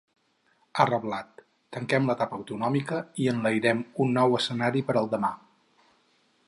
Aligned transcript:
Ha 0.75 0.85
reblat: 0.89 1.43
Tanquem 1.77 2.09
l’etapa 2.11 2.39
autonòmica 2.39 2.99
i 3.25 3.29
enlairem 3.35 3.85
un 4.07 4.17
nou 4.21 4.39
escenari 4.41 4.87
per 4.89 4.97
al 5.03 5.13
demà. 5.13 5.35